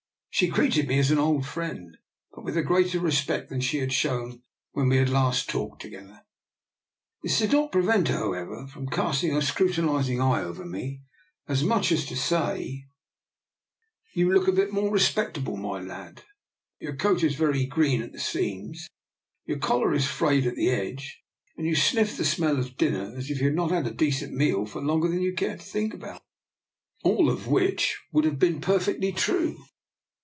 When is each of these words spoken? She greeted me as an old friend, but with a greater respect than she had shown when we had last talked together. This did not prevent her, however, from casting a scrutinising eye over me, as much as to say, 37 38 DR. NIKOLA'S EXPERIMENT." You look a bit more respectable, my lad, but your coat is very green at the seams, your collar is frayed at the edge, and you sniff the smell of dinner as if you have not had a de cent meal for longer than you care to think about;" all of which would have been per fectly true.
She 0.33 0.47
greeted 0.47 0.87
me 0.87 0.97
as 0.97 1.11
an 1.11 1.19
old 1.19 1.45
friend, 1.45 1.97
but 2.33 2.43
with 2.43 2.57
a 2.57 2.63
greater 2.63 2.99
respect 2.99 3.49
than 3.49 3.59
she 3.61 3.77
had 3.77 3.93
shown 3.93 4.41
when 4.71 4.87
we 4.89 4.97
had 4.97 5.09
last 5.09 5.47
talked 5.49 5.81
together. 5.83 6.21
This 7.21 7.37
did 7.37 7.51
not 7.51 7.71
prevent 7.71 8.07
her, 8.07 8.15
however, 8.15 8.65
from 8.65 8.87
casting 8.87 9.35
a 9.35 9.41
scrutinising 9.41 10.19
eye 10.19 10.41
over 10.41 10.65
me, 10.65 11.03
as 11.47 11.63
much 11.63 11.91
as 11.91 12.05
to 12.07 12.15
say, 12.15 12.87
37 14.15 14.23
38 14.23 14.23
DR. 14.23 14.25
NIKOLA'S 14.25 14.29
EXPERIMENT." 14.29 14.29
You 14.33 14.33
look 14.33 14.47
a 14.47 14.51
bit 14.53 14.73
more 14.73 14.91
respectable, 14.91 15.57
my 15.57 15.79
lad, 15.81 16.15
but 16.15 16.23
your 16.85 16.95
coat 16.95 17.23
is 17.23 17.35
very 17.35 17.65
green 17.65 18.01
at 18.01 18.11
the 18.11 18.19
seams, 18.19 18.87
your 19.45 19.59
collar 19.59 19.93
is 19.93 20.07
frayed 20.07 20.47
at 20.47 20.55
the 20.55 20.71
edge, 20.71 21.21
and 21.57 21.67
you 21.67 21.75
sniff 21.75 22.17
the 22.17 22.25
smell 22.25 22.57
of 22.57 22.77
dinner 22.77 23.15
as 23.15 23.29
if 23.29 23.39
you 23.41 23.47
have 23.47 23.53
not 23.55 23.69
had 23.69 23.85
a 23.85 23.93
de 23.93 24.09
cent 24.09 24.31
meal 24.33 24.65
for 24.65 24.81
longer 24.81 25.09
than 25.09 25.21
you 25.21 25.35
care 25.35 25.57
to 25.57 25.63
think 25.63 25.93
about;" 25.93 26.23
all 27.03 27.29
of 27.29 27.45
which 27.47 28.01
would 28.11 28.23
have 28.25 28.39
been 28.39 28.59
per 28.59 28.79
fectly 28.79 29.15
true. 29.15 29.59